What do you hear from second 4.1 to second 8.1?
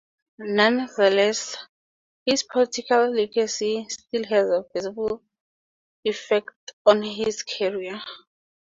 has a visible effect on his career.